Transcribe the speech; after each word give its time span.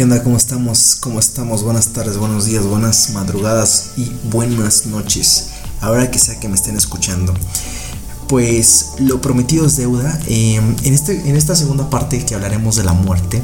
¿Qué 0.00 0.04
onda? 0.04 0.22
¿Cómo 0.22 0.38
estamos? 0.38 0.96
¿Cómo 0.98 1.20
estamos? 1.20 1.62
Buenas 1.62 1.88
tardes, 1.88 2.16
buenos 2.16 2.46
días, 2.46 2.64
buenas 2.64 3.10
madrugadas 3.10 3.90
y 3.98 4.10
buenas 4.30 4.86
noches. 4.86 5.48
Ahora 5.82 6.10
que 6.10 6.18
sea 6.18 6.40
que 6.40 6.48
me 6.48 6.54
estén 6.54 6.74
escuchando. 6.78 7.34
Pues 8.26 8.92
lo 8.98 9.20
prometido 9.20 9.66
es 9.66 9.76
deuda. 9.76 10.18
Em, 10.26 10.74
en, 10.84 10.94
este, 10.94 11.28
en 11.28 11.36
esta 11.36 11.54
segunda 11.54 11.90
parte 11.90 12.24
que 12.24 12.34
hablaremos 12.34 12.76
de 12.76 12.84
la 12.84 12.94
muerte, 12.94 13.42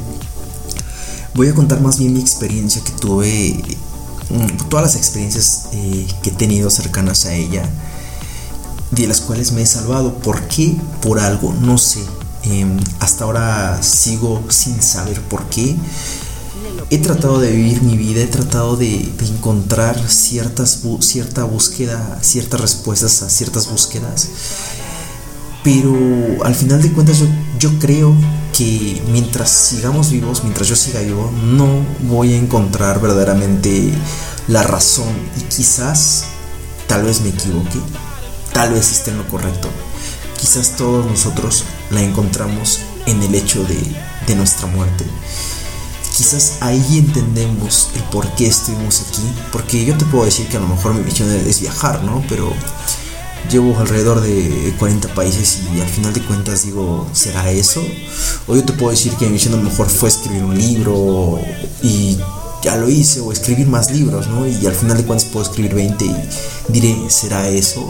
voy 1.35 1.47
a 1.47 1.53
contar 1.53 1.79
más 1.79 1.99
bien 1.99 2.13
mi 2.13 2.21
experiencia 2.21 2.83
que 2.83 2.91
tuve, 2.93 3.63
mm, 4.31 4.67
todas 4.67 4.83
las 4.83 4.95
experiencias 4.95 5.65
eh, 5.73 6.07
que 6.23 6.31
he 6.31 6.33
tenido 6.33 6.71
cercanas 6.71 7.27
a 7.27 7.35
ella, 7.35 7.69
de 8.89 9.05
las 9.05 9.21
cuales 9.21 9.51
me 9.51 9.61
he 9.61 9.67
salvado. 9.67 10.17
¿Por 10.17 10.47
qué? 10.47 10.75
Por 11.03 11.19
algo, 11.19 11.53
no 11.53 11.77
sé. 11.77 11.99
Em, 12.41 12.79
hasta 12.99 13.25
ahora 13.25 13.83
sigo 13.83 14.43
sin 14.49 14.81
saber 14.81 15.21
por 15.21 15.45
qué 15.49 15.75
he 16.89 16.97
tratado 16.99 17.39
de 17.39 17.51
vivir 17.51 17.81
mi 17.81 17.97
vida, 17.97 18.21
he 18.21 18.27
tratado 18.27 18.77
de, 18.77 19.11
encontrar 19.29 19.97
ciertas, 20.09 20.83
cierta 21.01 21.43
búsqueda, 21.43 22.19
ciertas 22.21 22.61
respuestas 22.61 23.21
a 23.21 23.29
ciertas 23.29 23.69
búsquedas. 23.69 24.29
Pero 25.63 25.95
al 26.45 26.55
final 26.55 26.81
de 26.81 26.91
cuentas 26.91 27.19
yo, 27.19 27.25
yo 27.59 27.77
creo 27.79 28.15
que 28.57 29.01
mientras 29.11 29.49
sigamos 29.49 30.11
vivos, 30.11 30.43
mientras 30.43 30.67
yo 30.67 30.75
siga 30.75 31.01
vivo, 31.01 31.31
no 31.43 31.85
voy 32.07 32.33
a 32.33 32.37
encontrar 32.37 33.01
verdaderamente 33.01 33.91
la 34.47 34.63
razón. 34.63 35.13
Y 35.37 35.41
quizás, 35.43 36.25
tal 36.87 37.03
vez 37.03 37.21
me 37.21 37.29
equivoque, 37.29 37.79
tal 38.53 38.73
vez 38.73 38.91
esté 38.91 39.11
en 39.11 39.17
lo 39.17 39.27
correcto. 39.27 39.67
Quizás 40.39 40.75
todos 40.77 41.05
nosotros 41.05 41.65
la 41.91 42.01
encontramos 42.01 42.79
en 43.05 43.21
el 43.23 43.35
hecho 43.35 43.63
de, 43.63 43.77
de 44.27 44.35
nuestra 44.35 44.67
muerte 44.67 45.03
quizás 46.17 46.57
ahí 46.61 46.97
entendemos 46.97 47.89
el 47.95 48.01
por 48.03 48.27
qué 48.35 48.47
estuvimos 48.47 49.01
aquí. 49.01 49.21
Porque 49.51 49.85
yo 49.85 49.95
te 49.95 50.05
puedo 50.05 50.25
decir 50.25 50.47
que 50.47 50.57
a 50.57 50.59
lo 50.59 50.67
mejor 50.67 50.95
mi 50.95 51.01
misión 51.01 51.29
es 51.31 51.61
viajar, 51.61 52.03
¿no? 52.03 52.23
Pero 52.27 52.51
llevo 53.51 53.77
alrededor 53.79 54.21
de 54.21 54.73
40 54.79 55.13
países 55.13 55.59
y 55.73 55.79
al 55.79 55.87
final 55.87 56.13
de 56.13 56.21
cuentas 56.21 56.65
digo, 56.65 57.07
¿será 57.13 57.51
eso? 57.51 57.85
O 58.47 58.55
yo 58.55 58.63
te 58.63 58.73
puedo 58.73 58.91
decir 58.91 59.13
que 59.13 59.25
mi 59.25 59.33
misión 59.33 59.53
a 59.53 59.57
lo 59.57 59.63
mejor 59.63 59.89
fue 59.89 60.09
escribir 60.09 60.43
un 60.43 60.57
libro 60.57 61.39
y 61.83 62.17
ya 62.63 62.75
lo 62.75 62.89
hice, 62.89 63.19
o 63.19 63.31
escribir 63.31 63.67
más 63.67 63.91
libros, 63.91 64.27
¿no? 64.27 64.47
Y 64.47 64.65
al 64.65 64.73
final 64.73 64.97
de 64.97 65.03
cuentas 65.05 65.29
puedo 65.29 65.45
escribir 65.45 65.75
20 65.75 66.03
y 66.03 66.15
diré, 66.69 66.97
¿será 67.09 67.47
eso? 67.47 67.87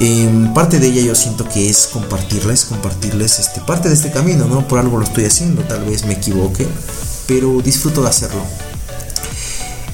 Eh, 0.00 0.50
parte 0.54 0.78
de 0.78 0.86
ella 0.86 1.02
yo 1.02 1.14
siento 1.14 1.48
que 1.48 1.68
es 1.68 1.88
compartirles, 1.88 2.66
compartirles 2.66 3.40
este, 3.40 3.60
parte 3.60 3.88
de 3.88 3.94
este 3.94 4.12
camino, 4.12 4.46
¿no? 4.46 4.66
Por 4.68 4.78
algo 4.78 4.98
lo 4.98 5.04
estoy 5.04 5.24
haciendo, 5.24 5.62
tal 5.62 5.84
vez 5.84 6.04
me 6.04 6.14
equivoque, 6.14 6.68
pero 7.26 7.60
disfruto 7.62 8.02
de 8.02 8.08
hacerlo. 8.08 8.42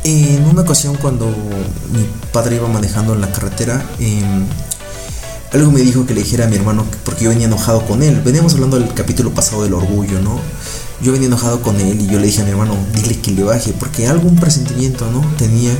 En 0.05 0.45
una 0.45 0.61
ocasión 0.61 0.97
cuando 0.97 1.27
mi 1.27 2.07
padre 2.33 2.57
iba 2.57 2.69
manejando 2.69 3.15
en 3.15 3.23
la 3.23 3.33
carretera, 3.33 3.83
em, 3.99 4.47
algo 5.55 5.71
me 5.71 5.81
dijo 5.81 6.05
que 6.05 6.13
le 6.13 6.23
dijera 6.23 6.45
a 6.45 6.49
mi 6.49 6.57
hermano, 6.57 6.85
porque 7.05 7.25
yo 7.25 7.31
venía 7.31 7.47
enojado 7.47 7.87
con 7.87 8.03
él. 8.03 8.21
Veníamos 8.23 8.53
hablando 8.55 8.79
del 8.79 8.93
capítulo 8.93 9.33
pasado 9.33 9.63
del 9.63 9.73
orgullo, 9.73 10.21
¿no? 10.21 10.39
Yo 11.01 11.13
venía 11.13 11.29
enojado 11.29 11.63
con 11.63 11.81
él 11.81 12.01
y 12.03 12.07
yo 12.09 12.19
le 12.19 12.27
dije 12.27 12.43
a 12.43 12.45
mi 12.45 12.51
hermano, 12.51 12.77
dile 12.95 13.19
que 13.21 13.31
le 13.31 13.45
baje, 13.45 13.73
porque 13.73 14.07
algún 14.07 14.37
presentimiento, 14.37 15.11
¿no? 15.11 15.25
Tenía 15.39 15.73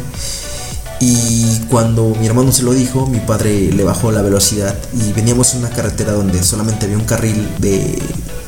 y 1.01 1.61
cuando 1.71 2.15
mi 2.21 2.27
hermano 2.27 2.53
se 2.53 2.63
lo 2.63 2.73
dijo, 2.73 3.07
mi 3.07 3.21
padre 3.21 3.73
le 3.73 3.85
bajó 3.85 4.13
la 4.13 4.23
velocidad 4.23 4.77
y 4.95 5.13
veníamos 5.13 5.55
en 5.55 5.61
una 5.61 5.71
carretera 5.71 6.13
donde 6.13 6.43
solamente 6.43 6.87
había 6.87 6.99
un 6.99 7.05
carril 7.05 7.49
de, 7.59 8.01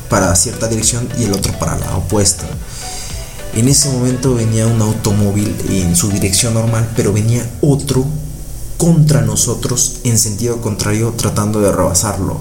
para 0.09 0.35
cierta 0.35 0.67
dirección 0.67 1.07
y 1.19 1.23
el 1.23 1.33
otro 1.33 1.57
para 1.59 1.77
la 1.77 1.95
opuesta. 1.97 2.45
En 3.53 3.67
ese 3.67 3.89
momento 3.89 4.35
venía 4.35 4.67
un 4.67 4.81
automóvil 4.81 5.55
en 5.69 5.95
su 5.95 6.09
dirección 6.09 6.53
normal, 6.53 6.89
pero 6.95 7.11
venía 7.11 7.49
otro 7.61 8.05
contra 8.77 9.21
nosotros 9.21 9.97
en 10.03 10.17
sentido 10.19 10.61
contrario 10.61 11.13
tratando 11.17 11.59
de 11.61 11.71
rebasarlo 11.71 12.39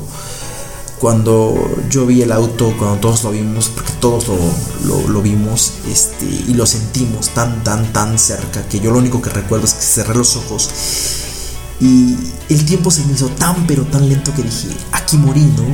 cuando 0.99 1.55
yo 1.91 2.07
vi 2.07 2.23
el 2.23 2.33
auto, 2.33 2.75
cuando 2.79 2.99
todos 2.99 3.25
lo 3.25 3.31
vimos, 3.31 3.69
porque 3.69 3.93
todos 4.01 4.27
lo, 4.85 5.23
vimos 5.23 5.75
este, 5.91 6.25
y 6.25 6.55
lo 6.55 6.67
sentimos 6.67 7.31
tan, 7.31 7.63
tan, 7.65 7.93
tan 7.93 8.19
cerca, 8.19 8.67
que 8.69 8.81
yo 8.81 8.91
lo 8.91 8.99
único 8.99 9.21
que 9.21 9.31
recuerdo 9.31 9.67
es 9.67 9.75
que 9.75 9.83
cerré 9.83 10.15
los 10.15 10.37
ojos 10.37 10.71
y 11.81 12.17
el 12.49 12.65
tiempo 12.65 12.91
se 12.91 13.05
me 13.05 13.13
hizo 13.13 13.29
tan, 13.29 13.67
pero 13.67 13.85
tan 13.85 14.09
lento 14.09 14.33
que 14.35 14.43
dije, 14.43 14.69
aquí 14.93 15.19
morí, 15.19 15.43
¿no? 15.43 15.65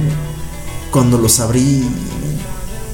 Cuando 0.90 1.18
los 1.18 1.38
abrí, 1.38 1.88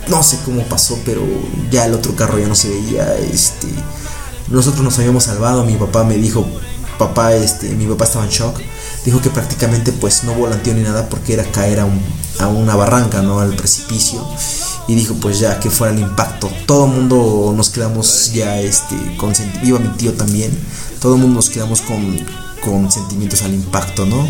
no 0.09 0.22
sé 0.22 0.39
cómo 0.45 0.62
pasó, 0.65 0.99
pero 1.06 1.22
ya 1.71 1.87
el 1.87 1.95
otro 1.95 2.15
carro 2.15 2.39
ya 2.39 2.47
no 2.47 2.55
se 2.55 2.69
veía, 2.69 3.16
este, 3.16 3.69
nosotros 4.50 4.84
nos 4.84 4.99
habíamos 4.99 5.25
salvado, 5.25 5.65
mi 5.65 5.77
papá 5.77 6.05
me 6.05 6.19
dijo, 6.19 6.47
papá, 6.99 7.34
este, 7.34 7.71
mi 7.71 7.87
papá 7.87 8.05
estaba 8.05 8.27
en 8.27 8.31
shock 8.31 8.60
dijo 9.08 9.22
que 9.22 9.30
prácticamente 9.30 9.91
pues 9.92 10.24
no 10.24 10.34
volanteó 10.34 10.74
ni 10.74 10.82
nada 10.82 11.08
porque 11.08 11.32
era 11.32 11.42
caer 11.44 11.80
a, 11.80 12.46
una 12.46 12.76
barranca, 12.76 13.22
¿no? 13.22 13.41
Al 13.41 13.56
precipicio. 13.56 14.22
Y 14.86 14.94
dijo 14.94 15.14
pues 15.14 15.38
ya 15.38 15.58
que 15.60 15.70
fuera 15.70 15.94
el 15.94 16.00
impacto. 16.00 16.50
Todo 16.66 16.84
el 16.84 16.92
mundo 16.92 17.54
nos 17.56 17.70
quedamos 17.70 18.34
ya, 18.34 18.60
este, 18.60 19.16
con 19.16 19.32
iba 19.62 19.78
mi 19.78 19.88
tío 19.97 20.12
también. 20.12 20.50
Todo 21.00 21.14
el 21.14 21.22
mundo 21.22 21.36
nos 21.36 21.48
quedamos 21.48 21.80
con, 21.80 22.20
con 22.62 22.92
sentimientos 22.92 23.41
al 23.41 23.54
impacto, 23.54 24.04
¿no? 24.04 24.28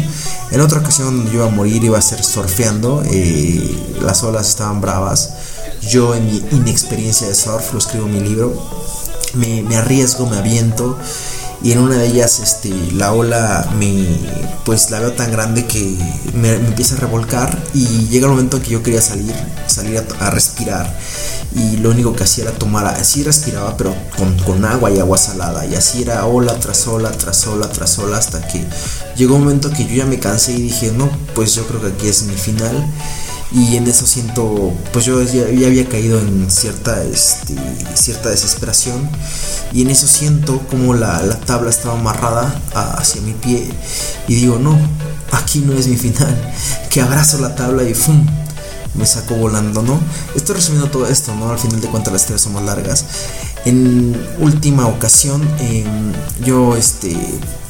En 0.53 0.61
otra 0.61 0.79
ocasión 0.79 1.17
donde 1.17 1.33
yo 1.33 1.39
iba 1.39 1.47
a 1.47 1.51
morir 1.51 1.83
iba 1.83 1.99
a 1.99 2.03
ser 2.03 2.23
surfeando, 2.23 3.03
eh, 3.05 3.97
las 4.01 4.23
olas 4.23 4.49
estaban 4.49 4.81
bravas. 4.81 5.31
Yo 5.91 6.15
en 6.15 6.25
mi 6.27 6.45
inexperiencia 6.53 7.27
de 7.27 7.35
surf, 7.35 7.73
lo 7.73 7.81
escribo 7.81 8.07
en 8.07 8.13
mi 8.13 8.21
libro, 8.21 8.63
me, 9.35 9.63
me 9.63 9.77
arriesgo, 9.77 10.27
me 10.27 10.37
aviento 10.37 10.97
y 11.63 11.73
en 11.73 11.79
una 11.79 11.97
de 11.97 12.07
ellas 12.07 12.39
este, 12.41 12.71
la 12.93 13.13
ola 13.13 13.69
me 13.79 14.07
pues 14.65 14.91
la 14.91 15.01
veo 15.01 15.13
tan 15.13 15.33
grande 15.33 15.67
que 15.67 15.97
me, 16.35 16.55
empieza 16.55 16.95
a 16.95 16.99
revolcar 16.99 17.59
y 17.75 18.07
llega 18.09 18.27
el 18.27 18.33
momento 18.33 18.63
que 18.63 18.71
yo 18.71 18.83
quería 18.83 19.01
salir 19.01 19.35
salir 19.67 20.05
a, 20.21 20.31
respirar 20.31 20.97
y 21.55 21.79
lo 21.79 21.91
único 21.91 22.15
que 22.15 22.25
hacía 22.25 22.45
era 22.45 22.53
tomar 22.53 22.87
así 22.87 23.25
respiraba 23.25 23.77
pero 23.77 23.95
con, 24.17 24.37
con, 24.41 24.65
agua 24.65 24.91
y 24.91 24.99
agua 24.99 25.19
salada 25.19 25.67
y 25.67 25.75
así 25.75 26.03
era 26.03 26.25
ola 26.27 26.59
tras 26.61 26.87
ola 26.87 27.11
tras 27.11 27.47
ola 27.47 27.69
tras 27.69 27.99
ola 27.99 28.19
hasta 28.19 28.47
que 28.47 28.65
llegó 29.17 29.37
un 29.37 29.45
momento 29.45 29.71
que 29.71 29.85
yo 29.85 29.97
ya 29.97 30.07
me 30.07 30.21
cansé 30.21 30.53
y 30.53 30.63
dije 30.63 30.93
no 30.93 31.11
pues 31.35 31.55
yo 31.55 31.67
creo 31.67 31.81
que 31.81 31.89
aquí 31.89 32.09
es 32.09 32.23
mi 32.23 32.35
final 32.35 32.87
y 33.51 33.77
en 33.77 33.87
eso 33.87 34.07
siento, 34.07 34.75
pues 34.93 35.05
yo 35.07 35.23
ya, 35.23 35.43
había 35.45 35.89
caído 35.89 36.21
en 36.21 36.51
cierta, 36.51 37.03
este, 37.05 37.55
cierta 37.95 38.29
desesperación 38.29 39.09
y 39.73 39.83
en 39.83 39.91
eso 39.91 40.07
siento 40.07 40.61
como 40.69 40.95
la, 40.95 41.23
la 41.23 41.39
tabla 41.41 41.71
estaba 41.71 41.99
amarrada 41.99 42.61
hacia 42.75 43.23
mi 43.23 43.33
pie 43.33 43.71
y 44.27 44.35
digo, 44.35 44.59
no, 44.59 44.79
aquí 45.33 45.61
no 45.61 45.73
es 45.73 45.89
mi 45.89 45.97
final, 45.97 46.37
que 46.91 47.01
abrazo 47.01 47.39
la 47.39 47.55
tabla 47.55 47.85
y 47.85 47.95
¡fum! 47.95 48.27
Me 48.95 49.07
saco 49.07 49.35
volando, 49.35 49.83
¿no? 49.83 49.99
Estoy 50.35 50.57
resumiendo 50.57 50.91
todo 50.91 51.07
esto, 51.07 51.35
¿no? 51.35 51.51
Al 51.51 51.59
final 51.59 51.81
de 51.81 51.89
cuentas 51.89 52.13
las 52.13 52.23
historias 52.23 52.43
son 52.43 52.55
más 52.55 52.65
largas. 52.65 53.05
En 53.65 54.17
última 54.39 54.87
ocasión, 54.87 55.43
em, 55.61 56.13
yo, 56.45 56.77
este, 56.77 57.17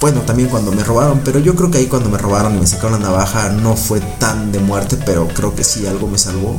bueno, 0.01 0.21
también 0.23 0.49
cuando 0.49 0.73
me 0.73 0.85
robaron, 0.85 1.21
pero 1.25 1.39
yo 1.39 1.55
creo 1.55 1.71
que 1.71 1.79
ahí 1.79 1.87
cuando 1.87 2.09
me 2.09 2.19
robaron 2.19 2.57
y 2.57 2.61
me 2.61 2.67
sacaron 2.67 3.01
la 3.01 3.09
navaja 3.09 3.51
no 3.51 3.77
fue 3.77 4.01
tan 4.19 4.53
de 4.53 4.61
muerte, 4.61 4.97
pero 5.05 5.29
creo 5.29 5.55
que 5.55 5.65
sí 5.65 5.87
algo 5.87 6.09
me 6.09 6.19
salvó. 6.19 6.57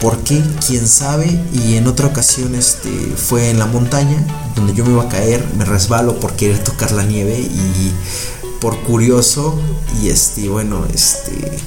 ¿Por 0.00 0.16
qué? 0.20 0.42
¿Quién 0.66 0.88
sabe? 0.88 1.38
Y 1.52 1.76
en 1.76 1.86
otra 1.86 2.06
ocasión 2.06 2.54
este, 2.54 2.88
fue 3.16 3.50
en 3.50 3.58
la 3.58 3.66
montaña, 3.66 4.16
donde 4.56 4.72
yo 4.72 4.84
me 4.84 4.92
iba 4.92 5.02
a 5.02 5.08
caer, 5.10 5.46
me 5.58 5.66
resbalo 5.66 6.18
por 6.18 6.32
querer 6.32 6.64
tocar 6.64 6.92
la 6.92 7.02
nieve 7.02 7.38
y 7.38 7.92
por 8.60 8.80
curioso 8.82 9.58
y 10.00 10.10
este 10.10 10.48
bueno 10.48 10.86
este 10.92 11.58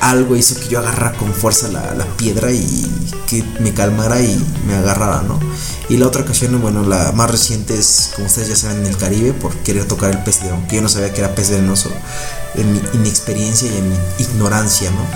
algo 0.00 0.36
hizo 0.36 0.60
que 0.60 0.68
yo 0.68 0.78
agarrara 0.78 1.16
con 1.16 1.32
fuerza 1.32 1.68
la, 1.68 1.94
la, 1.94 2.04
piedra 2.16 2.52
y 2.52 2.86
que 3.26 3.42
me 3.60 3.72
calmara 3.72 4.20
y 4.20 4.44
me 4.66 4.74
agarrara 4.74 5.22
no 5.22 5.40
y 5.88 5.96
la 5.96 6.06
otra 6.06 6.22
ocasión 6.22 6.60
bueno 6.60 6.84
la 6.84 7.12
más 7.12 7.30
reciente 7.30 7.74
es 7.74 8.10
como 8.14 8.26
ustedes 8.26 8.48
ya 8.48 8.56
saben 8.56 8.78
en 8.80 8.86
el 8.86 8.96
Caribe 8.96 9.32
por 9.32 9.54
querer 9.58 9.86
tocar 9.86 10.10
el 10.10 10.22
pez 10.22 10.42
león 10.42 10.66
que 10.68 10.76
yo 10.76 10.82
no 10.82 10.88
sabía 10.88 11.12
que 11.12 11.20
era 11.20 11.34
pez 11.34 11.50
venenoso 11.50 11.90
en 12.54 12.72
mi 12.72 12.80
inexperiencia 12.94 13.70
y 13.72 13.76
en 13.78 13.88
mi 13.88 13.96
ignorancia 14.18 14.90
no 14.90 15.06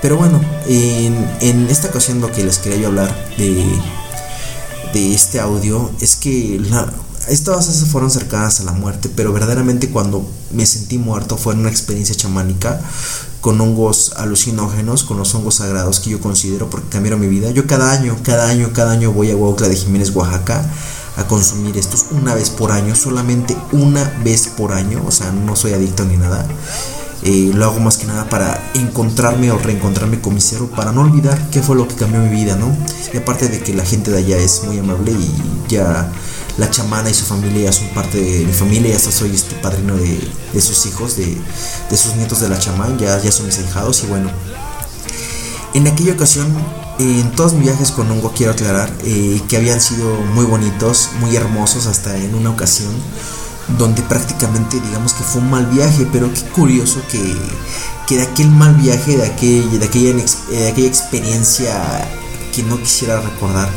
pero 0.00 0.16
bueno 0.16 0.40
en, 0.66 1.28
en 1.40 1.68
esta 1.68 1.88
ocasión 1.88 2.20
lo 2.20 2.32
que 2.32 2.44
les 2.44 2.58
quería 2.58 2.78
yo 2.78 2.88
hablar 2.88 3.14
de 3.36 3.64
de 4.92 5.14
este 5.14 5.38
audio 5.38 5.90
es 6.00 6.16
que 6.16 6.60
la, 6.70 6.90
estas 7.28 7.84
fueron 7.86 8.10
cercanas 8.10 8.60
a 8.60 8.64
la 8.64 8.72
muerte, 8.72 9.10
pero 9.14 9.32
verdaderamente 9.32 9.90
cuando 9.90 10.28
me 10.52 10.66
sentí 10.66 10.98
muerto 10.98 11.36
fue 11.36 11.54
en 11.54 11.60
una 11.60 11.70
experiencia 11.70 12.14
chamánica 12.14 12.80
con 13.40 13.60
hongos 13.60 14.14
alucinógenos, 14.16 15.04
con 15.04 15.18
los 15.18 15.34
hongos 15.34 15.56
sagrados 15.56 16.00
que 16.00 16.10
yo 16.10 16.20
considero 16.20 16.68
porque 16.70 16.88
cambiaron 16.88 17.20
mi 17.20 17.28
vida. 17.28 17.50
Yo 17.50 17.66
cada 17.66 17.92
año, 17.92 18.16
cada 18.22 18.48
año, 18.48 18.72
cada 18.72 18.92
año 18.92 19.12
voy 19.12 19.30
a 19.30 19.36
Huautla 19.36 19.68
de 19.68 19.76
Jiménez, 19.76 20.14
Oaxaca 20.14 20.68
a 21.16 21.26
consumir 21.26 21.76
estos 21.76 22.06
una 22.12 22.34
vez 22.34 22.50
por 22.50 22.70
año, 22.70 22.94
solamente 22.94 23.56
una 23.72 24.04
vez 24.22 24.46
por 24.46 24.72
año, 24.72 25.02
o 25.06 25.10
sea, 25.10 25.32
no 25.32 25.56
soy 25.56 25.72
adicto 25.72 26.04
ni 26.04 26.16
nada. 26.16 26.46
Eh, 27.24 27.50
lo 27.52 27.64
hago 27.64 27.80
más 27.80 27.96
que 27.96 28.06
nada 28.06 28.28
para 28.28 28.70
encontrarme 28.74 29.50
o 29.50 29.58
reencontrarme 29.58 30.20
con 30.20 30.34
mi 30.34 30.40
cero, 30.40 30.70
para 30.74 30.92
no 30.92 31.02
olvidar 31.02 31.50
qué 31.50 31.62
fue 31.62 31.74
lo 31.74 31.88
que 31.88 31.96
cambió 31.96 32.20
mi 32.20 32.28
vida, 32.28 32.56
¿no? 32.56 32.74
Y 33.12 33.16
aparte 33.16 33.48
de 33.48 33.60
que 33.60 33.74
la 33.74 33.84
gente 33.84 34.10
de 34.10 34.18
allá 34.18 34.38
es 34.38 34.62
muy 34.64 34.78
amable 34.78 35.12
y 35.12 35.32
ya 35.68 36.12
la 36.58 36.70
chamana 36.70 37.10
y 37.10 37.14
su 37.14 37.24
familia 37.24 37.64
ya 37.64 37.72
son 37.72 37.88
parte 37.88 38.20
de 38.20 38.44
mi 38.44 38.52
familia, 38.52 38.92
ya 38.92 38.98
soy 38.98 39.34
este 39.34 39.56
padrino 39.56 39.96
de, 39.96 40.20
de 40.52 40.60
sus 40.60 40.86
hijos, 40.86 41.16
de, 41.16 41.36
de, 41.90 41.96
sus 41.96 42.14
nietos 42.16 42.40
de 42.40 42.48
la 42.48 42.58
chamán, 42.58 42.98
ya, 42.98 43.20
ya 43.20 43.32
son 43.32 43.46
mis 43.46 43.58
hijados 43.58 44.02
y 44.04 44.06
bueno. 44.06 44.30
En 45.74 45.86
aquella 45.86 46.12
ocasión, 46.12 46.46
en 46.98 47.30
todos 47.32 47.52
mis 47.52 47.64
viajes 47.64 47.90
con 47.90 48.10
Hongo 48.10 48.32
quiero 48.34 48.52
aclarar 48.52 48.92
eh, 49.04 49.40
que 49.48 49.56
habían 49.56 49.80
sido 49.80 50.14
muy 50.34 50.44
bonitos, 50.44 51.10
muy 51.20 51.36
hermosos, 51.36 51.86
hasta 51.86 52.16
en 52.16 52.34
una 52.34 52.50
ocasión 52.50 52.92
donde 53.76 54.02
prácticamente 54.02 54.80
digamos 54.80 55.12
que 55.12 55.24
fue 55.24 55.42
un 55.42 55.50
mal 55.50 55.66
viaje, 55.66 56.06
pero 56.10 56.32
qué 56.32 56.42
curioso 56.50 57.00
que, 57.10 57.36
que 58.06 58.16
de 58.16 58.22
aquel 58.22 58.50
mal 58.50 58.74
viaje, 58.74 59.16
de, 59.16 59.26
aquel, 59.26 59.78
de, 59.78 59.84
aquella, 59.84 60.14
de 60.14 60.68
aquella 60.68 60.88
experiencia 60.88 62.08
que 62.54 62.62
no 62.62 62.78
quisiera 62.78 63.20
recordar, 63.20 63.68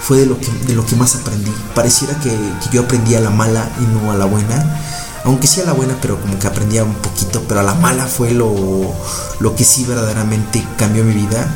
fue 0.00 0.18
de 0.18 0.26
lo 0.26 0.38
que, 0.38 0.50
de 0.66 0.74
lo 0.74 0.84
que 0.84 0.96
más 0.96 1.16
aprendí. 1.16 1.52
Pareciera 1.74 2.18
que, 2.20 2.30
yo 2.72 2.82
aprendía 2.82 3.18
a 3.18 3.22
la 3.22 3.30
mala 3.30 3.70
y 3.80 3.84
no 3.94 4.12
a 4.12 4.16
la 4.16 4.26
buena. 4.26 4.80
Aunque 5.24 5.46
sí 5.46 5.60
a 5.60 5.64
la 5.64 5.72
buena, 5.72 5.96
pero 6.00 6.20
como 6.20 6.38
que 6.38 6.46
aprendía 6.46 6.84
un 6.84 6.94
poquito, 6.94 7.42
pero 7.48 7.60
a 7.60 7.62
la 7.62 7.74
mala 7.74 8.06
fue 8.06 8.30
lo, 8.30 8.54
lo 9.40 9.56
que 9.56 9.64
sí 9.64 9.84
verdaderamente 9.84 10.64
cambió 10.78 11.04
mi 11.04 11.12
vida. 11.12 11.46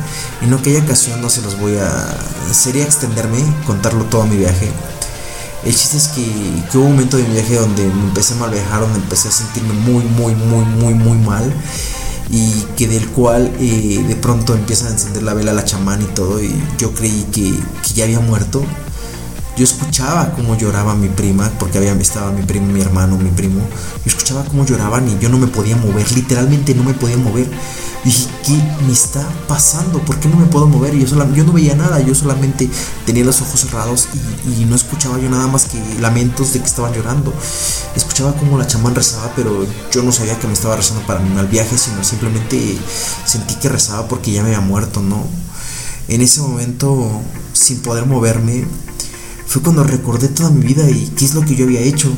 En 0.41 0.53
aquella 0.53 0.79
ocasión 0.79 1.21
no 1.21 1.29
se 1.29 1.41
los 1.41 1.59
voy 1.59 1.77
a... 1.77 2.17
Sería 2.51 2.83
extenderme, 2.83 3.39
contarlo 3.65 4.03
todo 4.05 4.25
mi 4.25 4.37
viaje. 4.37 4.71
El 5.65 5.73
chiste 5.73 5.97
es 5.97 6.09
que, 6.09 6.77
hubo 6.77 6.85
un 6.85 6.91
momento 6.91 7.17
de 7.17 7.23
mi 7.23 7.33
viaje 7.33 7.55
donde 7.55 7.85
me 7.85 8.03
empecé 8.03 8.33
a 8.33 8.37
mal 8.37 8.51
viajar, 8.51 8.81
donde 8.81 8.99
empecé 8.99 9.29
a 9.29 9.31
sentirme 9.31 9.73
muy, 9.73 10.03
muy, 10.03 10.35
muy, 10.35 10.65
muy, 10.65 10.93
muy 10.93 11.17
mal 11.17 11.53
y 12.29 12.51
que 12.75 12.87
del 12.87 13.07
cual 13.09 13.53
eh, 13.59 14.03
de 14.07 14.15
pronto 14.15 14.55
empieza 14.55 14.87
a 14.87 14.91
encender 14.91 15.23
la 15.23 15.33
vela 15.33 15.53
la 15.53 15.63
chamán 15.63 16.01
y 16.01 16.05
todo 16.05 16.41
y 16.41 16.53
yo 16.77 16.93
creí 16.93 17.25
que, 17.31 17.53
que, 17.81 17.93
ya 17.93 18.05
había 18.05 18.19
muerto. 18.19 18.65
Yo 19.55 19.65
escuchaba 19.65 20.31
cómo 20.31 20.57
lloraba 20.57 20.95
mi 20.95 21.09
prima, 21.09 21.51
porque 21.59 21.77
había, 21.77 21.93
estaba 21.93 22.31
mi 22.31 22.41
primo, 22.41 22.67
mi 22.67 22.81
hermano, 22.81 23.17
mi 23.17 23.29
primo. 23.29 23.59
Yo 23.59 24.07
escuchaba 24.07 24.43
cómo 24.45 24.65
lloraban 24.65 25.07
y 25.07 25.19
yo 25.19 25.29
no 25.29 25.37
me 25.37 25.45
podía 25.45 25.75
mover, 25.75 26.11
literalmente 26.11 26.73
no 26.73 26.83
me 26.83 26.95
podía 26.95 27.17
mover. 27.17 27.47
Dije, 28.03 28.27
¿qué 28.43 28.53
me 28.85 28.91
está 28.91 29.25
pasando? 29.47 29.99
¿Por 29.99 30.19
qué 30.19 30.27
no 30.27 30.37
me 30.37 30.47
puedo 30.47 30.67
mover? 30.67 30.95
Y 30.95 31.05
yo, 31.05 31.33
yo 31.33 31.43
no 31.43 31.53
veía 31.53 31.75
nada, 31.75 32.01
yo 32.01 32.15
solamente 32.15 32.67
tenía 33.05 33.23
los 33.23 33.41
ojos 33.41 33.59
cerrados 33.61 34.07
y, 34.45 34.61
y, 34.61 34.65
no 34.65 34.75
escuchaba 34.75 35.19
yo 35.19 35.29
nada 35.29 35.47
más 35.47 35.65
que 35.65 35.79
lamentos 36.01 36.51
de 36.51 36.59
que 36.59 36.65
estaban 36.65 36.91
llorando. 36.91 37.31
Escuchaba 37.95 38.33
como 38.33 38.57
la 38.57 38.65
chamán 38.65 38.95
rezaba, 38.95 39.31
pero 39.35 39.65
yo 39.91 40.01
no 40.01 40.11
sabía 40.11 40.37
que 40.37 40.47
me 40.47 40.53
estaba 40.53 40.75
rezando 40.75 41.05
para 41.05 41.19
mi 41.19 41.29
mal 41.29 41.47
viaje, 41.47 41.77
sino 41.77 42.03
simplemente 42.03 42.77
sentí 43.23 43.53
que 43.55 43.69
rezaba 43.69 44.07
porque 44.07 44.31
ya 44.31 44.41
me 44.41 44.53
había 44.53 44.67
muerto, 44.67 45.01
¿no? 45.01 45.23
En 46.07 46.21
ese 46.21 46.41
momento, 46.41 47.21
sin 47.53 47.81
poder 47.81 48.05
moverme, 48.05 48.65
fue 49.53 49.61
cuando 49.61 49.83
recordé 49.83 50.29
toda 50.29 50.49
mi 50.49 50.65
vida 50.65 50.89
y 50.89 51.09
qué 51.15 51.25
es 51.25 51.35
lo 51.35 51.45
que 51.45 51.55
yo 51.55 51.65
había 51.65 51.81
hecho. 51.81 52.11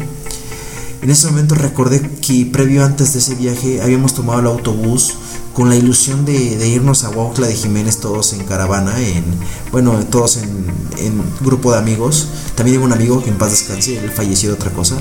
En 1.01 1.09
ese 1.09 1.27
momento 1.27 1.53
recordé 1.53 1.99
que 2.21 2.45
previo 2.45 2.85
antes 2.85 3.11
de 3.11 3.19
ese 3.19 3.35
viaje 3.35 3.81
habíamos 3.81 4.13
tomado 4.13 4.39
el 4.39 4.45
autobús 4.45 5.15
con 5.51 5.67
la 5.67 5.75
ilusión 5.75 6.23
de, 6.23 6.55
de 6.55 6.67
irnos 6.69 7.03
a 7.03 7.09
Huautla 7.09 7.47
de 7.47 7.55
Jiménez 7.55 7.99
todos 7.99 8.31
en 8.31 8.45
caravana, 8.45 8.97
en 9.01 9.25
bueno, 9.69 9.99
todos 10.09 10.37
en, 10.37 10.65
en, 10.97 11.21
grupo 11.41 11.73
de 11.73 11.79
amigos. 11.79 12.29
También 12.55 12.75
tengo 12.77 12.85
un 12.85 12.93
amigo 12.93 13.21
que 13.21 13.31
en 13.31 13.37
paz 13.37 13.51
descanse, 13.51 13.97
él 13.97 14.11
falleció 14.11 14.51
de 14.51 14.55
otra 14.55 14.71
cosa. 14.71 14.95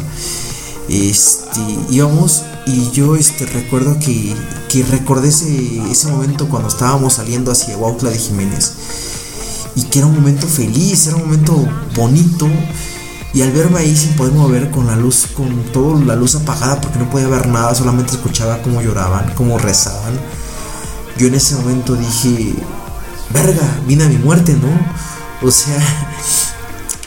Este, 0.89 1.61
íbamos 1.91 2.43
y 2.67 2.91
yo 2.91 3.15
este, 3.15 3.47
recuerdo 3.47 3.97
que, 4.01 4.35
que 4.69 4.83
recordé 4.83 5.29
ese, 5.29 5.89
ese 5.89 6.09
momento 6.09 6.49
cuando 6.49 6.69
estábamos 6.69 7.13
saliendo 7.13 7.53
hacia 7.53 7.77
Huautla 7.77 8.11
de 8.11 8.19
Jiménez 8.19 8.73
y 9.77 9.83
que 9.85 9.99
era 9.99 10.09
un 10.09 10.15
momento 10.15 10.47
feliz, 10.47 11.07
era 11.07 11.17
un 11.17 11.25
momento 11.25 11.69
bonito. 11.95 12.49
Y 13.33 13.43
al 13.43 13.51
verme 13.51 13.81
ahí 13.81 13.97
sin 13.97 14.13
poder 14.13 14.33
mover, 14.33 14.71
con 14.71 14.87
la 14.87 14.95
luz, 14.95 15.27
con 15.35 15.65
toda 15.73 15.99
la 16.05 16.15
luz 16.15 16.37
apagada, 16.37 16.81
porque 16.81 17.01
no 17.01 17.11
podía 17.11 17.27
ver 17.27 17.49
nada, 17.49 17.75
solamente 17.75 18.13
escuchaba 18.13 18.63
cómo 18.63 18.81
lloraban, 18.81 19.33
cómo 19.35 19.59
rezaban. 19.59 20.21
Yo 21.19 21.27
en 21.27 21.35
ese 21.35 21.57
momento 21.57 21.97
dije, 21.97 22.55
verga, 23.31 23.81
vine 23.87 24.05
a 24.05 24.09
mi 24.09 24.19
muerte, 24.19 24.55
¿no? 24.55 24.69
O 25.47 25.51
sea, 25.51 25.83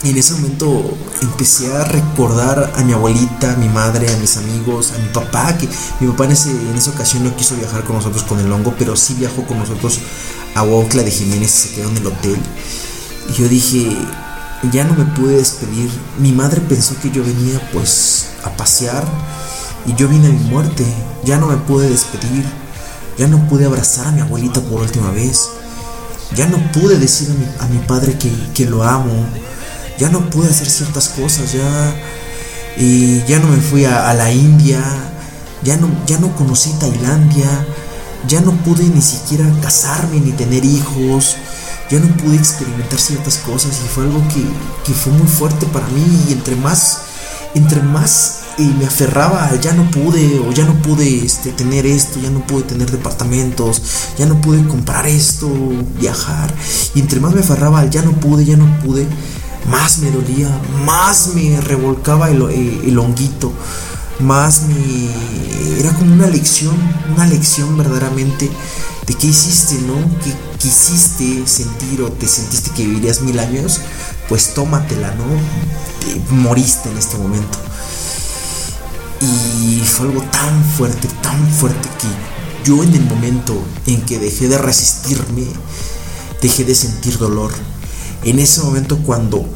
en 0.03 0.17
ese 0.17 0.33
momento 0.35 0.97
empecé 1.21 1.75
a 1.75 1.83
recordar 1.83 2.73
a 2.75 2.83
mi 2.83 2.93
abuelita, 2.93 3.53
a 3.53 3.57
mi 3.57 3.67
madre, 3.67 4.13
a 4.13 4.17
mis 4.17 4.37
amigos, 4.37 4.93
a 4.95 4.99
mi 4.99 5.09
papá, 5.09 5.57
que 5.57 5.67
mi 5.99 6.07
papá 6.11 6.25
en, 6.25 6.31
ese, 6.31 6.51
en 6.51 6.75
esa 6.75 6.91
ocasión 6.91 7.23
no 7.23 7.35
quiso 7.35 7.55
viajar 7.55 7.83
con 7.83 7.95
nosotros 7.95 8.23
con 8.23 8.39
el 8.39 8.51
hongo, 8.51 8.75
pero 8.77 8.95
sí 8.95 9.15
viajó 9.15 9.43
con 9.43 9.57
nosotros 9.57 9.99
a 10.55 10.63
Huautla 10.63 11.03
de 11.03 11.11
Jiménez 11.11 11.49
y 11.49 11.67
se 11.69 11.75
quedó 11.75 11.89
en 11.89 11.97
el 11.97 12.07
hotel. 12.07 12.37
Y 13.29 13.33
yo 13.33 13.47
dije, 13.47 13.97
ya 14.71 14.83
no 14.83 14.93
me 14.95 15.05
pude 15.05 15.37
despedir. 15.37 15.89
Mi 16.19 16.31
madre 16.31 16.61
pensó 16.61 16.95
que 17.01 17.11
yo 17.11 17.23
venía 17.23 17.59
pues 17.71 18.27
a 18.43 18.49
pasear 18.51 19.05
y 19.85 19.93
yo 19.95 20.07
vine 20.07 20.27
a 20.27 20.31
mi 20.31 20.49
muerte. 20.49 20.85
Ya 21.23 21.37
no 21.37 21.47
me 21.47 21.57
pude 21.57 21.89
despedir. 21.89 22.45
Ya 23.17 23.27
no 23.27 23.47
pude 23.47 23.65
abrazar 23.65 24.07
a 24.07 24.11
mi 24.11 24.21
abuelita 24.21 24.61
por 24.61 24.81
última 24.81 25.11
vez. 25.11 25.49
Ya 26.35 26.47
no 26.47 26.57
pude 26.71 26.99
decir 26.99 27.29
a 27.29 27.33
mi, 27.33 27.45
a 27.59 27.67
mi 27.73 27.85
padre 27.87 28.17
que, 28.17 28.31
que, 28.53 28.65
lo 28.65 28.83
amo. 28.83 29.27
Ya 29.97 30.09
no 30.09 30.29
pude 30.29 30.49
hacer 30.49 30.69
ciertas 30.69 31.09
cosas. 31.09 31.53
Ya, 31.53 31.95
y 32.77 33.23
ya 33.25 33.39
no 33.39 33.47
me 33.47 33.57
fui 33.57 33.85
a, 33.85 34.13
la 34.13 34.31
India. 34.31 34.79
Ya 35.63 35.77
no, 35.77 35.89
ya 36.05 36.19
no 36.19 36.35
conocí 36.35 36.71
Tailandia. 36.79 37.65
Ya 38.27 38.41
no 38.41 38.51
pude 38.63 38.83
ni 38.83 39.01
siquiera 39.01 39.45
casarme 39.61 40.19
ni 40.19 40.31
tener 40.31 40.65
hijos 40.65 41.37
ya 41.89 41.99
no 41.99 42.07
pude 42.17 42.35
experimentar 42.35 42.99
ciertas 42.99 43.37
cosas 43.37 43.79
y 43.83 43.87
fue 43.87 44.03
algo 44.03 44.21
que, 44.27 44.43
que 44.85 44.93
fue 44.93 45.13
muy 45.13 45.27
fuerte 45.27 45.65
para 45.67 45.87
mí 45.87 46.25
y 46.27 46.33
entre 46.33 46.55
más, 46.55 46.99
entre 47.55 47.81
más 47.81 48.41
eh, 48.57 48.73
me 48.77 48.85
aferraba 48.85 49.45
a 49.45 49.55
ya 49.55 49.73
no 49.73 49.89
pude 49.91 50.39
o 50.39 50.51
ya 50.51 50.65
no 50.65 50.73
pude 50.81 51.25
este, 51.25 51.51
tener 51.51 51.85
esto, 51.85 52.19
ya 52.19 52.29
no 52.29 52.45
pude 52.45 52.63
tener 52.63 52.91
departamentos, 52.91 53.81
ya 54.17 54.25
no 54.25 54.41
pude 54.41 54.67
comprar 54.67 55.07
esto, 55.07 55.49
viajar 55.99 56.53
y 56.93 56.99
entre 56.99 57.19
más 57.19 57.33
me 57.33 57.41
aferraba 57.41 57.79
al 57.79 57.89
ya 57.89 58.01
no 58.01 58.11
pude, 58.13 58.43
ya 58.43 58.57
no 58.57 58.79
pude, 58.79 59.07
más 59.65 59.99
me 59.99 60.11
dolía, 60.11 60.49
más 60.85 61.29
me 61.35 61.59
revolcaba 61.61 62.29
el, 62.29 62.41
el, 62.41 62.99
honguito, 62.99 63.51
más 64.19 64.63
me... 64.63 65.79
era 65.79 65.93
como 65.93 66.13
una 66.13 66.27
lección, 66.27 66.75
una 67.13 67.25
lección 67.27 67.77
verdaderamente 67.77 68.49
de 69.05 69.13
qué 69.13 69.27
hiciste, 69.27 69.75
¿no? 69.81 69.95
¿Qué 70.23 70.33
quisiste 70.57 71.47
sentir 71.47 72.01
o 72.01 72.11
te 72.11 72.27
sentiste 72.27 72.71
que 72.71 72.85
vivirías 72.85 73.21
mil 73.21 73.39
años? 73.39 73.81
Pues 74.29 74.53
tómatela, 74.53 75.13
¿no? 75.15 75.25
Te 75.99 76.33
moriste 76.33 76.89
en 76.89 76.97
este 76.97 77.17
momento. 77.17 77.57
Y 79.21 79.81
fue 79.85 80.07
algo 80.07 80.21
tan 80.23 80.63
fuerte, 80.63 81.07
tan 81.21 81.47
fuerte 81.49 81.89
que 81.99 82.07
yo 82.69 82.83
en 82.83 82.93
el 82.93 83.05
momento 83.05 83.57
en 83.85 84.01
que 84.01 84.19
dejé 84.19 84.49
de 84.49 84.57
resistirme, 84.57 85.45
dejé 86.41 86.65
de 86.65 86.75
sentir 86.75 87.17
dolor. 87.17 87.51
En 88.27 88.39
ese 88.39 88.61
momento 88.61 88.97
cuando 89.03 89.49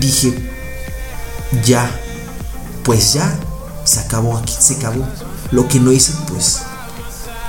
dije, 0.00 0.34
ya, 1.64 1.88
pues 2.82 3.12
ya, 3.12 3.38
se 3.84 4.00
acabó 4.00 4.36
aquí, 4.36 4.52
se 4.58 4.74
acabó. 4.74 5.06
Lo 5.52 5.68
que 5.68 5.78
no 5.78 5.92
hice, 5.92 6.12
pues 6.26 6.58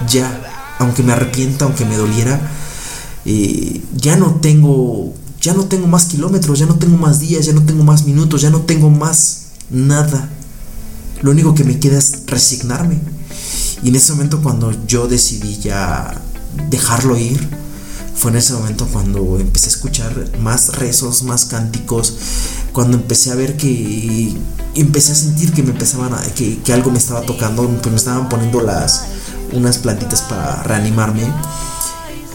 ya, 0.08 0.76
aunque 0.78 1.02
me 1.02 1.14
arrepienta, 1.14 1.66
aunque 1.66 1.84
me 1.84 1.98
doliera, 1.98 2.40
eh, 3.26 3.82
ya 3.96 4.18
no 4.18 4.36
tengo, 4.36 5.16
ya 5.42 5.56
no 5.56 5.66
tengo 5.66 5.88
más 5.88 6.06
kilómetros, 6.06 6.60
ya 6.60 6.68
no 6.68 6.76
tengo 6.76 6.96
más 6.96 7.20
días, 7.20 7.48
ya 7.48 7.54
no 7.54 7.66
tengo 7.66 7.84
más 7.84 8.06
minutos, 8.06 8.44
ya 8.44 8.52
no 8.52 8.62
tengo 8.62 8.92
más 8.92 9.48
nada. 9.72 10.30
Lo 11.24 11.32
único 11.32 11.56
que 11.56 11.64
me 11.64 11.80
queda 11.80 11.98
es 11.98 12.22
resignarme. 12.28 13.02
Y 13.82 13.90
en 13.90 13.96
ese 13.96 14.12
momento 14.12 14.44
cuando 14.44 14.72
yo 14.86 15.08
decidí 15.08 15.58
ya 15.58 16.22
dejarlo 16.70 17.18
ir, 17.18 17.67
fue 18.18 18.32
en 18.32 18.38
ese 18.38 18.54
momento 18.54 18.88
cuando 18.92 19.38
empecé 19.40 19.68
a 19.68 19.70
escuchar 19.70 20.40
más 20.40 20.76
rezos, 20.76 21.22
más 21.22 21.46
cánticos, 21.46 22.18
cuando 22.74 22.98
empecé 22.98 23.32
a 23.32 23.36
ver 23.36 23.58
que 23.58 24.36
empecé 24.74 25.12
a 25.12 25.16
sentir 25.16 25.54
que 25.54 25.62
me 25.62 25.70
empezaban 25.70 26.16
que, 26.34 26.58
que 26.58 26.74
algo 26.74 26.90
me 26.90 26.98
estaba 26.98 27.22
tocando, 27.22 27.80
que 27.80 27.92
me 27.92 27.96
estaban 27.96 28.28
poniendo 28.28 28.62
las 28.62 29.06
unas 29.54 29.78
plantitas 29.78 30.24
para 30.24 30.64
reanimarme. 30.64 31.32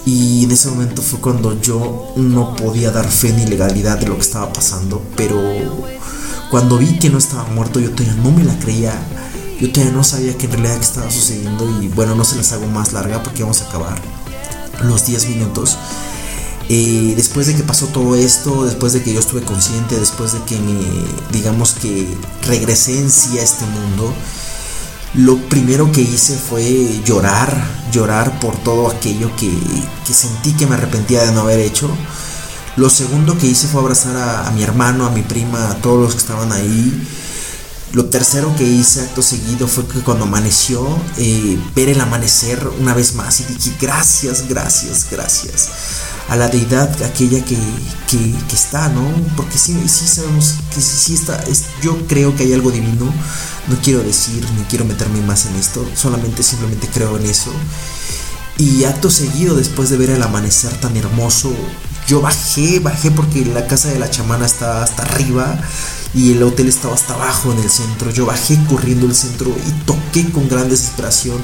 Y 0.07 0.45
en 0.45 0.53
ese 0.53 0.69
momento 0.69 1.03
fue 1.03 1.21
cuando 1.21 1.61
yo 1.61 2.13
no 2.17 2.55
podía 2.55 2.93
dar 2.93 3.09
fe 3.09 3.33
ni 3.33 3.47
legalidad 3.47 3.99
de 3.99 4.07
lo 4.07 4.15
que 4.15 4.23
estaba 4.23 4.53
pasando. 4.53 5.03
Pero 5.17 5.41
cuando 6.51 6.79
vi 6.79 6.99
que 6.99 7.11
no 7.11 7.19
estaba 7.19 7.45
muerto, 7.47 7.81
yo 7.81 7.91
todavía 7.91 8.23
no 8.23 8.31
me 8.31 8.45
la 8.45 8.57
creía. 8.59 8.95
Yo 9.61 9.71
todavía 9.73 9.95
no 9.95 10.05
sabía 10.05 10.37
que 10.39 10.47
en 10.47 10.53
realidad 10.53 10.77
qué 10.77 10.85
estaba 10.85 11.11
sucediendo. 11.11 11.69
Y 11.81 11.89
bueno, 11.89 12.15
no 12.15 12.25
se 12.25 12.37
las 12.37 12.53
hago 12.53 12.67
más 12.67 12.93
larga 12.93 13.23
porque 13.23 13.43
vamos 13.43 13.61
a 13.63 13.69
acabar 13.69 14.22
los 14.85 15.07
10 15.07 15.29
minutos. 15.29 15.79
Eh, 16.69 17.15
después 17.17 17.47
de 17.47 17.55
que 17.55 17.63
pasó 17.63 17.87
todo 17.89 18.15
esto, 18.15 18.65
después 18.65 18.93
de 18.93 19.03
que 19.03 19.13
yo 19.13 19.21
estuve 19.21 19.43
consciente, 19.43 19.99
después 19.99 20.33
de 20.33 20.43
que 20.45 20.59
me, 20.59 20.81
digamos 21.31 21.75
que 21.75 22.09
regresé 22.43 22.99
en 22.99 23.11
sí 23.11 23.39
a 23.39 23.43
este 23.43 23.67
mundo, 23.67 24.15
lo 25.15 25.37
primero 25.49 25.93
que 25.93 26.01
hice 26.01 26.37
fue 26.37 27.03
llorar, 27.05 27.55
llorar 27.93 28.41
por 28.41 28.57
todo 28.57 28.89
aquello 28.89 29.31
que, 29.37 29.53
sentí 30.11 30.53
que 30.55 30.67
me 30.67 30.75
arrepentía 30.75 31.25
de 31.25 31.33
no 31.33 31.43
haber 31.43 31.61
hecho. 31.61 31.91
Lo 32.77 32.89
segundo 32.89 33.37
que 33.37 33.47
hice 33.47 33.69
fue 33.69 33.83
abrazar 33.83 34.17
a, 34.17 34.51
mi 34.53 34.63
hermano, 34.63 35.05
a 35.05 35.11
mi 35.11 35.21
prima, 35.21 35.69
a 35.69 35.75
todos 35.75 36.01
los 36.01 36.13
que 36.13 36.21
estaban 36.21 36.51
ahí. 36.53 37.07
Lo 37.93 38.07
tercero 38.07 38.55
que 38.57 38.65
hice 38.65 39.03
acto 39.03 39.21
seguido 39.21 39.69
fue 39.69 39.87
que 39.87 40.01
cuando 40.01 40.25
amaneció, 40.25 40.99
eh, 41.19 41.59
ver 41.77 41.91
el 41.91 42.01
amanecer 42.01 42.67
una 42.81 42.95
vez 42.95 43.15
más 43.15 43.41
y 43.41 43.45
dije 43.45 43.77
gracias, 43.79 44.49
gracias, 44.49 45.09
gracias 45.11 45.69
a 46.29 46.37
la 46.37 46.49
deidad 46.49 46.91
aquella 47.03 47.45
que, 47.45 47.59
está, 48.53 48.89
¿no? 48.89 49.03
Porque 49.37 49.59
sí, 49.59 49.77
sí 49.89 50.07
sabemos 50.07 50.55
que 50.75 50.81
sí, 50.81 51.15
está, 51.15 51.43
es, 51.43 51.65
yo 51.83 52.07
creo 52.07 52.35
que 52.35 52.45
hay 52.45 52.55
algo 52.55 52.71
divino, 52.71 53.13
no 53.69 53.77
quiero 53.83 54.03
decir 54.03 54.47
ni 54.57 54.63
quiero 54.65 54.87
meterme 54.87 55.21
más 55.21 55.47
en 55.47 55.57
esto, 55.57 55.87
solamente 55.95 56.43
simplemente 56.43 56.89
creo 56.89 57.19
en 57.19 57.27
eso. 57.27 57.53
Y 58.57 58.85
acto 58.85 59.11
seguido, 59.11 59.57
después 59.57 59.91
de 59.91 59.99
ver 59.99 60.11
el 60.11 60.23
amanecer 60.23 60.73
tan 60.81 60.97
hermoso, 60.97 61.53
yo 62.07 62.21
bajé, 62.21 62.79
bajé 62.79 63.11
porque 63.11 63.45
la 63.45 63.67
casa 63.67 63.89
de 63.89 63.99
la 63.99 64.11
chamana 64.11 64.47
está 64.47 64.83
hasta 64.83 65.03
arriba 65.03 65.59
y 66.15 66.33
el 66.33 66.43
hotel 66.43 66.69
estaba 66.69 66.95
hasta 66.95 67.15
abajo 67.15 67.53
en 67.53 67.59
el 67.59 67.71
centro. 67.71 68.11
Yo 68.11 68.27
bajé 68.27 68.59
corriendo 68.69 69.07
el 69.07 69.15
centro 69.15 69.51
y 69.51 69.85
toqué 69.85 70.31
con 70.31 70.49
gran 70.49 70.69
desesperación 70.69 71.39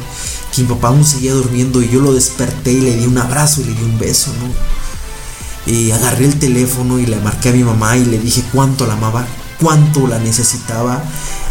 que 0.54 0.62
mi 0.62 0.68
papá 0.68 0.88
aún 0.88 1.04
seguía 1.04 1.34
durmiendo 1.34 1.82
y 1.82 1.88
yo 1.88 2.00
lo 2.00 2.12
desperté 2.12 2.72
y 2.72 2.80
le 2.80 2.96
di 2.96 3.06
un 3.06 3.18
abrazo 3.18 3.60
y 3.60 3.64
le 3.64 3.75
di 3.75 3.82
un 3.82 3.98
beso, 3.98 4.32
¿no? 4.40 5.72
Y 5.72 5.90
agarré 5.90 6.26
el 6.26 6.38
teléfono 6.38 6.98
y 6.98 7.06
le 7.06 7.16
marqué 7.16 7.50
a 7.50 7.52
mi 7.52 7.64
mamá 7.64 7.96
y 7.96 8.04
le 8.04 8.18
dije 8.18 8.42
cuánto 8.52 8.87
la 8.87 8.94
amaba, 8.94 9.26
cuánto 9.60 10.06
la 10.06 10.18
necesitaba, 10.18 11.02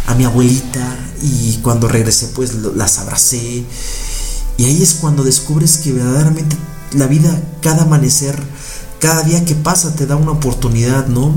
a 0.06 0.14
mi 0.14 0.24
abuelita 0.24 0.98
y 1.22 1.58
cuando 1.62 1.86
regresé 1.86 2.28
pues 2.28 2.54
las 2.54 2.98
abracé 2.98 3.64
y 4.58 4.64
ahí 4.64 4.82
es 4.82 4.94
cuando 4.94 5.22
descubres 5.22 5.78
que 5.78 5.92
verdaderamente 5.92 6.56
la 6.92 7.06
vida, 7.06 7.40
cada 7.62 7.82
amanecer, 7.82 8.36
cada 8.98 9.22
día 9.22 9.44
que 9.44 9.54
pasa 9.54 9.94
te 9.94 10.04
da 10.04 10.16
una 10.16 10.32
oportunidad, 10.32 11.06
¿no? 11.06 11.32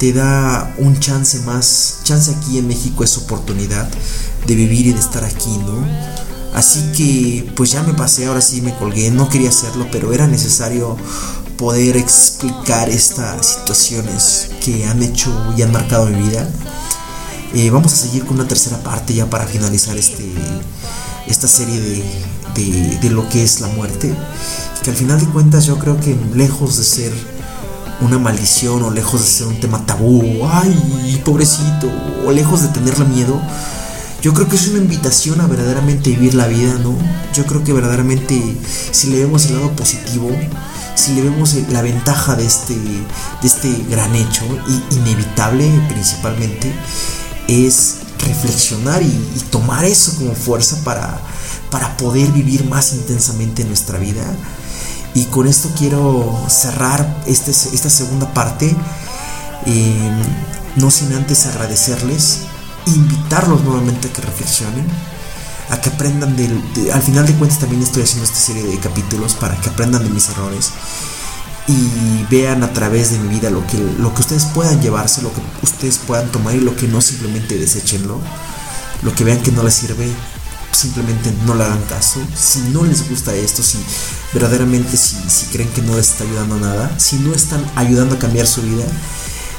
Te 0.00 0.14
da 0.14 0.74
un 0.78 0.98
chance 0.98 1.40
más, 1.40 1.98
chance 2.04 2.34
aquí 2.34 2.56
en 2.56 2.66
México 2.66 3.04
es 3.04 3.18
oportunidad 3.18 3.86
de 4.46 4.54
vivir 4.54 4.86
y 4.86 4.92
de 4.94 4.98
estar 4.98 5.22
aquí, 5.24 5.58
¿no? 5.58 5.86
Así 6.54 6.80
que 6.96 7.52
pues 7.54 7.72
ya 7.72 7.82
me 7.82 7.92
pasé, 7.92 8.24
ahora 8.24 8.40
sí 8.40 8.62
me 8.62 8.74
colgué, 8.74 9.10
no 9.10 9.28
quería 9.28 9.50
hacerlo, 9.50 9.86
pero 9.92 10.14
era 10.14 10.26
necesario 10.26 10.96
poder 11.58 11.98
explicar 11.98 12.88
estas 12.88 13.46
situaciones 13.46 14.52
que 14.64 14.86
han 14.86 15.02
hecho 15.02 15.30
y 15.54 15.60
han 15.60 15.70
marcado 15.70 16.06
mi 16.06 16.30
vida. 16.30 16.48
Eh, 17.52 17.68
vamos 17.68 17.92
a 17.92 17.96
seguir 17.96 18.24
con 18.24 18.36
una 18.36 18.48
tercera 18.48 18.82
parte 18.82 19.12
ya 19.12 19.28
para 19.28 19.46
finalizar 19.46 19.98
este, 19.98 20.24
esta 21.26 21.46
serie 21.46 21.78
de, 21.78 22.98
de 23.02 23.10
lo 23.10 23.28
que 23.28 23.44
es 23.44 23.60
la 23.60 23.68
muerte. 23.68 24.14
Que 24.82 24.88
al 24.88 24.96
final 24.96 25.20
de 25.20 25.26
cuentas 25.26 25.66
yo 25.66 25.78
creo 25.78 26.00
que 26.00 26.16
lejos 26.34 26.78
de 26.78 26.84
ser 26.84 27.39
una 28.00 28.18
maldición 28.18 28.82
o 28.82 28.90
lejos 28.90 29.20
de 29.20 29.26
ser 29.26 29.46
un 29.46 29.60
tema 29.60 29.84
tabú, 29.86 30.46
ay, 30.46 31.20
pobrecito, 31.24 31.90
o 32.26 32.32
lejos 32.32 32.62
de 32.62 32.68
tenerle 32.68 33.04
miedo, 33.04 33.40
yo 34.22 34.34
creo 34.34 34.48
que 34.48 34.56
es 34.56 34.68
una 34.68 34.78
invitación 34.78 35.40
a 35.40 35.46
verdaderamente 35.46 36.10
vivir 36.10 36.34
la 36.34 36.46
vida, 36.46 36.74
¿no? 36.82 36.94
Yo 37.34 37.46
creo 37.46 37.64
que 37.64 37.72
verdaderamente 37.72 38.58
si 38.90 39.08
le 39.08 39.20
vemos 39.20 39.46
el 39.46 39.54
lado 39.54 39.70
positivo, 39.72 40.30
si 40.94 41.14
le 41.14 41.22
vemos 41.22 41.54
la 41.70 41.80
ventaja 41.80 42.36
de 42.36 42.44
este, 42.44 42.74
de 42.74 43.46
este 43.46 43.74
gran 43.88 44.14
hecho, 44.14 44.44
y 44.68 44.96
inevitable 44.96 45.70
principalmente, 45.88 46.70
es 47.48 47.96
reflexionar 48.18 49.02
y, 49.02 49.40
tomar 49.50 49.84
eso 49.84 50.14
como 50.16 50.34
fuerza 50.34 50.76
para, 50.84 51.18
para 51.70 51.96
poder 51.96 52.30
vivir 52.30 52.64
más 52.66 52.92
intensamente 52.92 53.64
nuestra 53.64 53.98
vida. 53.98 54.22
Y 55.14 55.24
con 55.24 55.48
esto 55.48 55.70
quiero 55.76 56.38
cerrar 56.48 57.22
este, 57.26 57.50
esta 57.50 57.90
segunda 57.90 58.32
parte, 58.32 58.76
eh, 59.66 60.22
no 60.76 60.90
sin 60.90 61.12
antes 61.12 61.46
agradecerles 61.46 62.42
invitarlos 62.86 63.62
nuevamente 63.62 64.08
a 64.08 64.12
que 64.12 64.22
reflexionen, 64.22 64.86
a 65.70 65.80
que 65.80 65.90
aprendan 65.90 66.36
del... 66.36 66.62
al 66.92 67.02
final 67.02 67.26
de 67.26 67.34
cuentas 67.34 67.58
también 67.58 67.82
estoy 67.82 68.02
haciendo 68.02 68.24
esta 68.24 68.38
serie 68.38 68.64
de 68.64 68.78
capítulos 68.78 69.34
para 69.34 69.56
que 69.56 69.68
aprendan 69.68 70.02
de 70.02 70.10
mis 70.10 70.28
errores 70.30 70.70
y 71.66 72.26
vean 72.30 72.62
a 72.64 72.72
través 72.72 73.12
de 73.12 73.18
mi 73.18 73.28
vida 73.28 73.50
lo 73.50 73.64
que, 73.66 73.78
lo 73.98 74.12
que 74.14 74.20
ustedes 74.20 74.46
puedan 74.46 74.80
llevarse, 74.80 75.22
lo 75.22 75.32
que 75.32 75.40
ustedes 75.62 75.98
puedan 75.98 76.30
tomar 76.32 76.54
y 76.54 76.60
lo 76.60 76.74
que 76.74 76.88
no 76.88 77.00
simplemente 77.00 77.58
deséchenlo, 77.58 78.18
lo 79.02 79.14
que 79.14 79.24
vean 79.24 79.40
que 79.42 79.52
no 79.52 79.62
les 79.62 79.74
sirve, 79.74 80.10
simplemente 80.72 81.32
no 81.46 81.54
le 81.54 81.64
hagan 81.64 81.82
caso. 81.82 82.20
Si 82.36 82.60
no 82.72 82.84
les 82.84 83.08
gusta 83.08 83.34
esto, 83.34 83.62
si 83.62 83.78
verdaderamente 84.32 84.96
si, 84.96 85.16
si 85.28 85.46
creen 85.46 85.68
que 85.70 85.82
no 85.82 85.96
les 85.96 86.10
está 86.10 86.24
ayudando 86.24 86.58
nada, 86.58 86.98
si 86.98 87.16
no 87.16 87.34
están 87.34 87.64
ayudando 87.76 88.14
a 88.14 88.18
cambiar 88.18 88.46
su 88.46 88.62
vida, 88.62 88.84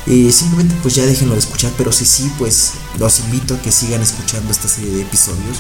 eh, 0.08 0.32
simplemente 0.32 0.76
pues 0.82 0.96
ya 0.96 1.06
déjenlo 1.06 1.36
de 1.36 1.40
escuchar, 1.40 1.72
pero 1.78 1.92
si 1.92 2.06
sí, 2.06 2.32
pues 2.38 2.74
los 2.98 3.20
invito 3.20 3.54
a 3.54 3.62
que 3.62 3.72
sigan 3.72 4.02
escuchando 4.02 4.52
esta 4.52 4.68
serie 4.68 4.92
de 4.92 5.02
episodios. 5.04 5.58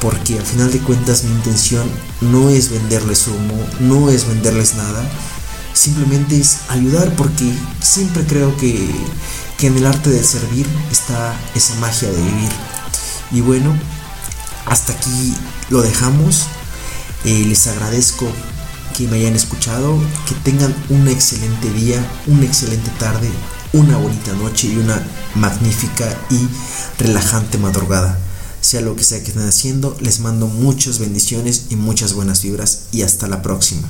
Porque 0.00 0.38
al 0.38 0.44
final 0.44 0.72
de 0.72 0.80
cuentas 0.80 1.24
mi 1.24 1.30
intención 1.32 1.88
no 2.20 2.50
es 2.50 2.70
venderles 2.70 3.28
humo, 3.28 3.54
no 3.80 4.10
es 4.10 4.26
venderles 4.26 4.74
nada. 4.74 5.04
Simplemente 5.74 6.38
es 6.38 6.58
ayudar 6.68 7.14
porque 7.14 7.52
siempre 7.80 8.24
creo 8.26 8.56
que, 8.56 8.90
que 9.58 9.68
en 9.68 9.76
el 9.76 9.86
arte 9.86 10.10
de 10.10 10.24
servir 10.24 10.66
está 10.90 11.36
esa 11.54 11.74
magia 11.76 12.10
de 12.10 12.20
vivir. 12.20 12.50
Y 13.30 13.40
bueno, 13.42 13.72
hasta 14.66 14.92
aquí 14.92 15.34
lo 15.70 15.82
dejamos. 15.82 16.46
Eh, 17.24 17.44
les 17.46 17.66
agradezco 17.66 18.26
que 18.96 19.06
me 19.08 19.16
hayan 19.18 19.34
escuchado, 19.34 19.98
que 20.28 20.34
tengan 20.42 20.74
un 20.90 21.08
excelente 21.08 21.70
día, 21.72 22.04
una 22.26 22.44
excelente 22.44 22.90
tarde, 22.98 23.30
una 23.72 23.96
bonita 23.96 24.32
noche 24.34 24.68
y 24.68 24.76
una 24.76 25.02
magnífica 25.34 26.06
y 26.30 26.48
relajante 27.02 27.58
madrugada. 27.58 28.18
Sea 28.60 28.80
lo 28.80 28.94
que 28.94 29.04
sea 29.04 29.22
que 29.22 29.28
estén 29.28 29.48
haciendo, 29.48 29.96
les 30.00 30.20
mando 30.20 30.46
muchas 30.46 30.98
bendiciones 30.98 31.66
y 31.70 31.76
muchas 31.76 32.12
buenas 32.12 32.42
vibras 32.42 32.82
y 32.92 33.02
hasta 33.02 33.26
la 33.26 33.42
próxima. 33.42 33.88